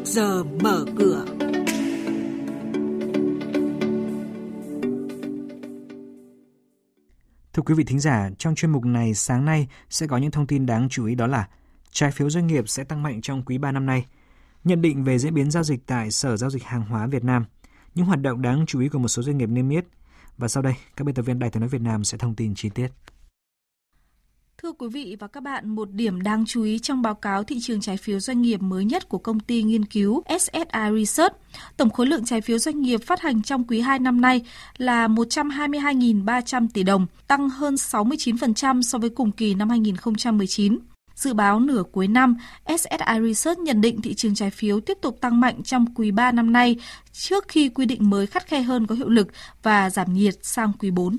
trước 0.00 0.06
giờ 0.06 0.44
mở 0.44 0.84
cửa. 0.98 1.24
Thưa 7.52 7.62
quý 7.62 7.74
vị 7.74 7.84
thính 7.84 8.00
giả, 8.00 8.30
trong 8.38 8.54
chuyên 8.54 8.70
mục 8.70 8.84
này 8.84 9.14
sáng 9.14 9.44
nay 9.44 9.68
sẽ 9.90 10.06
có 10.06 10.16
những 10.16 10.30
thông 10.30 10.46
tin 10.46 10.66
đáng 10.66 10.88
chú 10.88 11.06
ý 11.06 11.14
đó 11.14 11.26
là 11.26 11.48
trái 11.90 12.10
phiếu 12.10 12.30
doanh 12.30 12.46
nghiệp 12.46 12.68
sẽ 12.68 12.84
tăng 12.84 13.02
mạnh 13.02 13.20
trong 13.20 13.42
quý 13.42 13.58
3 13.58 13.72
năm 13.72 13.86
nay, 13.86 14.06
nhận 14.64 14.82
định 14.82 15.04
về 15.04 15.18
diễn 15.18 15.34
biến 15.34 15.50
giao 15.50 15.62
dịch 15.62 15.86
tại 15.86 16.10
Sở 16.10 16.36
Giao 16.36 16.50
dịch 16.50 16.62
Hàng 16.62 16.82
hóa 16.82 17.06
Việt 17.06 17.24
Nam, 17.24 17.44
những 17.94 18.06
hoạt 18.06 18.20
động 18.20 18.42
đáng 18.42 18.64
chú 18.66 18.80
ý 18.80 18.88
của 18.88 18.98
một 18.98 19.08
số 19.08 19.22
doanh 19.22 19.38
nghiệp 19.38 19.48
niêm 19.48 19.68
yết. 19.68 19.84
Và 20.38 20.48
sau 20.48 20.62
đây, 20.62 20.74
các 20.96 21.04
biên 21.04 21.14
tập 21.14 21.22
viên 21.22 21.38
Đài 21.38 21.50
tiếng 21.50 21.60
nói 21.60 21.68
Việt 21.68 21.82
Nam 21.82 22.04
sẽ 22.04 22.18
thông 22.18 22.34
tin 22.34 22.54
chi 22.54 22.68
tiết. 22.68 22.88
Thưa 24.62 24.72
quý 24.72 24.88
vị 24.88 25.16
và 25.20 25.26
các 25.26 25.42
bạn, 25.42 25.68
một 25.68 25.90
điểm 25.92 26.22
đáng 26.22 26.44
chú 26.46 26.62
ý 26.62 26.78
trong 26.78 27.02
báo 27.02 27.14
cáo 27.14 27.44
thị 27.44 27.58
trường 27.60 27.80
trái 27.80 27.96
phiếu 27.96 28.20
doanh 28.20 28.42
nghiệp 28.42 28.62
mới 28.62 28.84
nhất 28.84 29.08
của 29.08 29.18
công 29.18 29.40
ty 29.40 29.62
nghiên 29.62 29.84
cứu 29.84 30.22
SSI 30.40 30.80
Research, 30.96 31.36
tổng 31.76 31.90
khối 31.90 32.06
lượng 32.06 32.24
trái 32.24 32.40
phiếu 32.40 32.58
doanh 32.58 32.80
nghiệp 32.80 33.00
phát 33.06 33.20
hành 33.20 33.42
trong 33.42 33.64
quý 33.64 33.80
2 33.80 33.98
năm 33.98 34.20
nay 34.20 34.40
là 34.78 35.08
122.300 35.08 36.68
tỷ 36.74 36.82
đồng, 36.82 37.06
tăng 37.26 37.50
hơn 37.50 37.74
69% 37.74 38.82
so 38.82 38.98
với 38.98 39.10
cùng 39.10 39.32
kỳ 39.32 39.54
năm 39.54 39.70
2019. 39.70 40.78
Dự 41.14 41.34
báo 41.34 41.60
nửa 41.60 41.82
cuối 41.92 42.08
năm, 42.08 42.36
SSI 42.66 43.20
Research 43.26 43.60
nhận 43.60 43.80
định 43.80 44.02
thị 44.02 44.14
trường 44.14 44.34
trái 44.34 44.50
phiếu 44.50 44.80
tiếp 44.80 44.98
tục 45.00 45.20
tăng 45.20 45.40
mạnh 45.40 45.62
trong 45.62 45.94
quý 45.94 46.10
3 46.10 46.32
năm 46.32 46.52
nay 46.52 46.76
trước 47.12 47.48
khi 47.48 47.68
quy 47.68 47.86
định 47.86 48.10
mới 48.10 48.26
khắt 48.26 48.46
khe 48.46 48.62
hơn 48.62 48.86
có 48.86 48.94
hiệu 48.94 49.08
lực 49.08 49.28
và 49.62 49.90
giảm 49.90 50.14
nhiệt 50.14 50.34
sang 50.42 50.72
quý 50.78 50.90
4. 50.90 51.18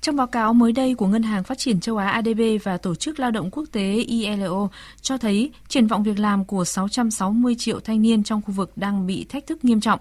Trong 0.00 0.16
báo 0.16 0.26
cáo 0.26 0.54
mới 0.54 0.72
đây 0.72 0.94
của 0.94 1.06
Ngân 1.06 1.22
hàng 1.22 1.44
Phát 1.44 1.58
triển 1.58 1.80
châu 1.80 1.96
Á 1.96 2.08
ADB 2.08 2.40
và 2.62 2.76
Tổ 2.76 2.94
chức 2.94 3.20
Lao 3.20 3.30
động 3.30 3.50
Quốc 3.50 3.64
tế 3.72 3.92
ILO 3.92 4.68
cho 5.02 5.18
thấy 5.18 5.50
triển 5.68 5.86
vọng 5.86 6.02
việc 6.02 6.18
làm 6.18 6.44
của 6.44 6.64
660 6.64 7.54
triệu 7.58 7.80
thanh 7.80 8.02
niên 8.02 8.22
trong 8.22 8.42
khu 8.42 8.52
vực 8.52 8.72
đang 8.76 9.06
bị 9.06 9.24
thách 9.24 9.46
thức 9.46 9.64
nghiêm 9.64 9.80
trọng. 9.80 10.00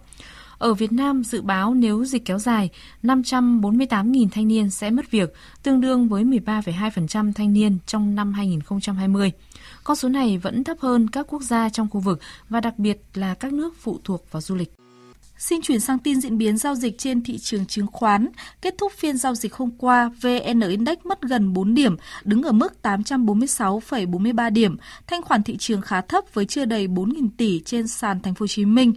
Ở 0.58 0.74
Việt 0.74 0.92
Nam, 0.92 1.24
dự 1.24 1.42
báo 1.42 1.74
nếu 1.74 2.06
dịch 2.06 2.26
kéo 2.26 2.40
dài, 2.40 2.70
548.000 3.04 4.28
thanh 4.32 4.48
niên 4.48 4.70
sẽ 4.70 4.90
mất 4.90 5.12
việc, 5.12 5.34
tương 5.64 5.82
đương 5.82 6.08
với 6.08 6.24
13,2% 6.24 7.34
thanh 7.34 7.54
niên 7.54 7.78
trong 7.86 8.16
năm 8.16 8.34
2020. 8.34 9.32
Con 9.84 9.98
số 9.98 10.10
này 10.10 10.38
vẫn 10.38 10.64
thấp 10.64 10.78
hơn 10.80 11.10
các 11.10 11.28
quốc 11.30 11.42
gia 11.42 11.70
trong 11.70 11.88
khu 11.90 12.00
vực 12.00 12.20
và 12.50 12.62
đặc 12.62 12.80
biệt 12.80 13.02
là 13.14 13.34
các 13.34 13.54
nước 13.54 13.76
phụ 13.80 14.00
thuộc 14.04 14.32
vào 14.32 14.42
du 14.42 14.56
lịch. 14.56 14.77
Xin 15.38 15.62
chuyển 15.62 15.80
sang 15.80 16.00
tin 16.00 16.22
diễn 16.22 16.38
biến 16.38 16.58
giao 16.58 16.76
dịch 16.76 16.98
trên 16.98 17.24
thị 17.24 17.38
trường 17.38 17.66
chứng 17.66 17.88
khoán. 17.88 18.28
Kết 18.62 18.76
thúc 18.78 18.92
phiên 18.98 19.18
giao 19.18 19.36
dịch 19.36 19.54
hôm 19.54 19.72
qua, 19.78 20.10
VN 20.22 20.60
Index 20.60 20.98
mất 21.04 21.22
gần 21.22 21.54
4 21.54 21.74
điểm, 21.74 21.96
đứng 22.24 22.44
ở 22.44 22.52
mức 22.52 22.74
846,43 22.84 24.54
điểm. 24.54 24.78
Thanh 25.08 25.22
khoản 25.22 25.44
thị 25.44 25.58
trường 25.58 25.82
khá 25.82 26.02
thấp 26.02 26.24
với 26.34 26.46
chưa 26.46 26.66
đầy 26.66 26.88
4.000 26.88 27.30
tỷ 27.38 27.62
trên 27.66 27.88
sàn 27.88 28.22
Thành 28.22 28.34
phố 28.34 28.44
Hồ 28.44 28.48
Chí 28.48 28.66
Minh 28.66 28.94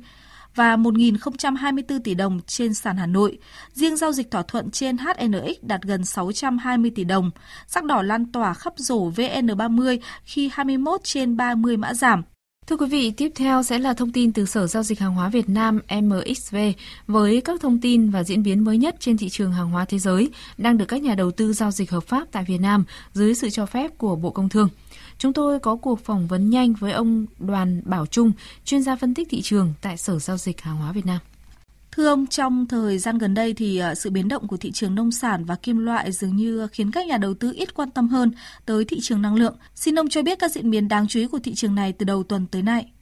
và 0.55 0.77
1.024 0.77 2.00
tỷ 2.05 2.14
đồng 2.14 2.41
trên 2.46 2.74
sàn 2.74 2.96
Hà 2.96 3.06
Nội. 3.06 3.38
Riêng 3.72 3.96
giao 3.96 4.12
dịch 4.12 4.30
thỏa 4.30 4.42
thuận 4.42 4.70
trên 4.70 4.96
HNX 4.98 5.62
đạt 5.62 5.83
gần 5.83 6.05
620 6.05 6.92
tỷ 6.94 7.05
đồng. 7.05 7.30
Sắc 7.66 7.84
đỏ 7.84 8.02
lan 8.02 8.33
tỏa 8.33 8.55
khắp 8.55 8.72
rổ 8.77 9.11
VN30 9.11 9.98
khi 10.24 10.50
21 10.52 11.00
trên 11.05 11.36
30 11.36 11.77
mã 11.77 11.94
giảm. 11.94 12.22
Thưa 12.66 12.77
quý 12.77 12.86
vị, 12.86 13.12
tiếp 13.16 13.33
theo 13.34 13.62
sẽ 13.62 13.78
là 13.78 13.94
thông 13.94 14.12
tin 14.12 14.33
từ 14.33 14.47
Sở 14.47 14.66
Giao 14.66 14.83
dịch 14.83 14.98
Hàng 15.00 15.14
hóa 15.14 15.28
Việt 15.28 15.48
Nam 15.48 15.80
MXV 16.03 16.56
với 17.06 17.41
các 17.41 17.61
thông 17.61 17.80
tin 17.80 18.11
và 18.11 18.25
diễn 18.25 18.42
biến 18.42 18.64
mới 18.64 18.78
nhất 18.78 18.97
trên 19.00 19.17
thị 19.17 19.28
trường 19.28 19.52
hàng 19.52 19.70
hóa 19.70 19.84
thế 19.84 19.98
giới 19.98 20.30
đang 20.58 20.78
được 20.78 20.84
các 20.89 21.02
nhà 21.02 21.14
đầu 21.14 21.30
tư 21.30 21.52
giao 21.52 21.70
dịch 21.70 21.91
hợp 21.91 22.05
pháp 22.05 22.28
tại 22.33 22.44
Việt 22.44 22.58
Nam 22.58 22.84
dưới 23.12 23.34
sự 23.34 23.50
cho 23.50 23.67
phép 23.67 23.98
của 23.98 24.17
Bộ 24.17 24.30
Công 24.30 24.48
Thương. 24.48 24.69
Chúng 25.19 25.33
tôi 25.33 25.58
có 25.58 25.77
cuộc 25.77 26.05
phỏng 26.05 26.27
vấn 26.27 26.50
nhanh 26.50 26.72
với 26.72 26.92
ông 26.92 27.27
Đoàn 27.39 27.83
Bảo 27.84 28.06
Trung, 28.06 28.33
chuyên 28.64 28.83
gia 28.83 28.97
phân 28.97 29.14
tích 29.14 29.28
thị 29.30 29.42
trường 29.42 29.74
tại 29.80 29.97
Sở 29.97 30.19
Giao 30.19 30.36
dịch 30.36 30.61
Hàng 30.61 30.77
hóa 30.77 30.92
Việt 30.92 31.06
Nam. 31.06 31.19
Thưa 31.92 32.06
ông, 32.06 32.27
trong 32.27 32.66
thời 32.66 32.98
gian 32.98 33.18
gần 33.18 33.34
đây 33.34 33.55
thì 33.55 33.78
à, 33.78 33.95
sự 33.95 34.11
biến 34.11 34.28
động 34.28 34.48
của 34.48 34.56
thị 34.56 34.70
trường 34.73 34.95
nông 34.95 35.11
sản 35.11 35.45
và 35.45 35.55
kim 35.55 35.78
loại 35.78 36.12
dường 36.12 36.36
như 36.36 36.67
khiến 36.73 36.90
các 36.90 37.06
nhà 37.06 37.17
đầu 37.17 37.34
tư 37.34 37.52
ít 37.55 37.74
quan 37.74 37.90
tâm 37.90 38.08
hơn 38.08 38.33
tới 38.67 38.84
thị 38.84 38.98
trường 39.02 39.23
năng 39.23 39.34
lượng. 39.34 39.56
Xin 39.74 39.98
ông 39.98 40.08
cho 40.08 40.23
biết 40.23 40.39
các 40.39 40.50
diễn 40.50 40.70
biến 40.70 40.89
đáng 40.89 41.08
chú 41.08 41.20
ý 41.20 41.27
của 41.27 41.39
thị 41.39 41.55
trường 41.55 41.74
này 41.74 41.92
từ 41.92 42.05
đầu 42.05 42.23
tuần 42.23 42.46
tới 42.46 42.62
nay. 42.62 42.92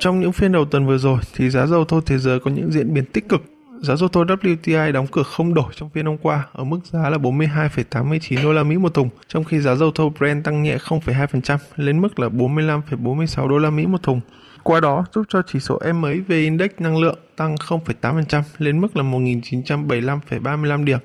Trong 0.00 0.20
những 0.20 0.32
phiên 0.32 0.52
đầu 0.52 0.64
tuần 0.64 0.86
vừa 0.86 0.98
rồi 0.98 1.18
thì 1.34 1.50
giá 1.50 1.66
dầu 1.66 1.84
thô 1.84 2.00
thế 2.00 2.18
giới 2.18 2.40
có 2.40 2.50
những 2.50 2.72
diễn 2.72 2.94
biến 2.94 3.04
tích 3.12 3.28
cực. 3.28 3.40
Giá 3.82 3.96
dầu 3.96 4.08
thô 4.08 4.24
WTI 4.24 4.92
đóng 4.92 5.06
cửa 5.12 5.22
không 5.22 5.54
đổi 5.54 5.72
trong 5.76 5.90
phiên 5.90 6.06
hôm 6.06 6.18
qua 6.18 6.46
ở 6.52 6.64
mức 6.64 6.78
giá 6.92 7.08
là 7.10 7.18
42,89 7.18 8.42
đô 8.42 8.52
la 8.52 8.62
Mỹ 8.62 8.76
một 8.76 8.94
thùng, 8.94 9.08
trong 9.28 9.44
khi 9.44 9.60
giá 9.60 9.74
dầu 9.74 9.90
thô 9.90 10.08
Brent 10.18 10.44
tăng 10.44 10.62
nhẹ 10.62 10.76
0,2% 10.76 11.58
lên 11.76 12.00
mức 12.00 12.18
là 12.18 12.28
45,46 12.28 13.48
đô 13.48 13.58
la 13.58 13.70
Mỹ 13.70 13.86
một 13.86 14.02
thùng. 14.02 14.20
Qua 14.62 14.80
đó 14.80 15.04
giúp 15.14 15.22
cho 15.28 15.42
chỉ 15.46 15.60
số 15.60 15.80
MXV 15.94 16.30
Index 16.30 16.70
năng 16.78 16.98
lượng 16.98 17.18
tăng 17.36 17.54
0,8% 17.54 18.42
lên 18.58 18.80
mức 18.80 18.96
là 18.96 19.02
1.975,35 19.02 20.84
điểm. 20.84 20.98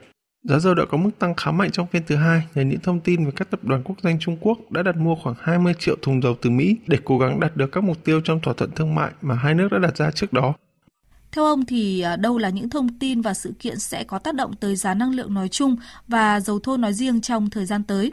Giá 0.44 0.60
dầu 0.60 0.74
đã 0.74 0.86
có 0.86 0.98
mức 0.98 1.10
tăng 1.20 1.36
khá 1.36 1.52
mạnh 1.52 1.72
trong 1.72 1.88
phiên 1.88 2.02
thứ 2.08 2.16
hai 2.16 2.44
nhờ 2.56 2.62
những 2.62 2.80
thông 2.80 3.00
tin 3.00 3.26
về 3.26 3.32
các 3.36 3.50
tập 3.50 3.60
đoàn 3.64 3.84
quốc 3.84 3.96
doanh 4.04 4.20
Trung 4.20 4.38
Quốc 4.42 4.58
đã 4.72 4.84
đặt 4.84 4.98
mua 4.98 5.16
khoảng 5.16 5.36
20 5.40 5.74
triệu 5.80 5.96
thùng 6.02 6.22
dầu 6.22 6.36
từ 6.42 6.50
Mỹ 6.50 6.78
để 6.88 6.98
cố 7.06 7.18
gắng 7.18 7.40
đạt 7.40 7.58
được 7.58 7.72
các 7.72 7.84
mục 7.84 7.98
tiêu 8.04 8.22
trong 8.24 8.40
thỏa 8.40 8.54
thuận 8.54 8.72
thương 8.72 8.96
mại 8.96 9.12
mà 9.22 9.36
hai 9.36 9.54
nước 9.54 9.68
đã 9.72 9.78
đặt 9.78 9.98
ra 9.98 10.12
trước 10.12 10.34
đó. 10.34 10.54
Theo 11.32 11.46
ông 11.46 11.66
thì 11.66 12.02
à, 12.02 12.16
đâu 12.16 12.38
là 12.38 12.50
những 12.50 12.70
thông 12.70 13.00
tin 13.00 13.22
và 13.22 13.34
sự 13.34 13.54
kiện 13.60 13.80
sẽ 13.80 14.04
có 14.04 14.20
tác 14.20 14.36
động 14.36 14.56
tới 14.60 14.76
giá 14.76 14.94
năng 14.94 15.16
lượng 15.16 15.34
nói 15.34 15.48
chung 15.50 15.76
và 16.08 16.40
dầu 16.40 16.60
thô 16.60 16.78
nói 16.78 16.94
riêng 16.94 17.22
trong 17.22 17.50
thời 17.50 17.66
gian 17.66 17.84
tới? 17.84 18.12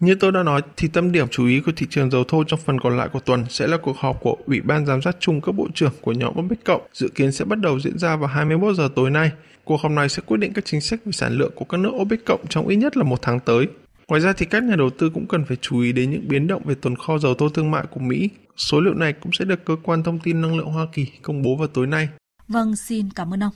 Như 0.00 0.14
tôi 0.14 0.32
đã 0.32 0.42
nói 0.42 0.62
thì 0.76 0.88
tâm 0.88 1.12
điểm 1.12 1.28
chú 1.30 1.46
ý 1.46 1.60
của 1.60 1.72
thị 1.76 1.86
trường 1.90 2.10
dầu 2.10 2.24
thô 2.24 2.44
trong 2.44 2.60
phần 2.64 2.80
còn 2.80 2.96
lại 2.96 3.08
của 3.12 3.20
tuần 3.20 3.44
sẽ 3.48 3.66
là 3.66 3.76
cuộc 3.76 3.96
họp 3.96 4.20
của 4.20 4.36
Ủy 4.46 4.60
ban 4.60 4.86
giám 4.86 5.02
sát 5.02 5.16
chung 5.20 5.40
các 5.40 5.52
bộ 5.52 5.68
trưởng 5.74 5.92
của 6.00 6.12
nhóm 6.12 6.34
OPEC 6.38 6.64
cộng 6.64 6.82
dự 6.92 7.08
kiến 7.08 7.32
sẽ 7.32 7.44
bắt 7.44 7.58
đầu 7.58 7.80
diễn 7.80 7.98
ra 7.98 8.16
vào 8.16 8.28
21 8.28 8.76
giờ 8.76 8.88
tối 8.96 9.10
nay. 9.10 9.30
Cuộc 9.64 9.80
họp 9.80 9.92
này 9.92 10.08
sẽ 10.08 10.22
quyết 10.26 10.36
định 10.36 10.52
các 10.52 10.64
chính 10.64 10.80
sách 10.80 11.00
về 11.04 11.12
sản 11.12 11.32
lượng 11.38 11.52
của 11.54 11.64
các 11.64 11.80
nước 11.80 11.90
OPEC 12.02 12.24
cộng 12.24 12.46
trong 12.48 12.68
ít 12.68 12.76
nhất 12.76 12.96
là 12.96 13.04
một 13.04 13.18
tháng 13.22 13.40
tới. 13.40 13.66
Ngoài 14.08 14.20
ra 14.20 14.32
thì 14.32 14.46
các 14.46 14.62
nhà 14.62 14.76
đầu 14.76 14.90
tư 14.90 15.10
cũng 15.14 15.26
cần 15.26 15.44
phải 15.44 15.56
chú 15.60 15.80
ý 15.80 15.92
đến 15.92 16.10
những 16.10 16.28
biến 16.28 16.46
động 16.46 16.62
về 16.64 16.74
tồn 16.74 16.96
kho 16.96 17.18
dầu 17.18 17.34
thô 17.34 17.48
thương 17.48 17.70
mại 17.70 17.84
của 17.90 18.00
Mỹ. 18.00 18.30
Số 18.56 18.80
liệu 18.80 18.94
này 18.94 19.12
cũng 19.12 19.32
sẽ 19.32 19.44
được 19.44 19.64
cơ 19.64 19.76
quan 19.82 20.02
thông 20.02 20.18
tin 20.18 20.40
năng 20.40 20.56
lượng 20.56 20.66
Hoa 20.66 20.86
Kỳ 20.92 21.06
công 21.22 21.42
bố 21.42 21.56
vào 21.56 21.68
tối 21.68 21.86
nay. 21.86 22.08
Vâng, 22.48 22.76
xin 22.76 23.10
cảm 23.10 23.34
ơn 23.34 23.42
ông. 23.42 23.52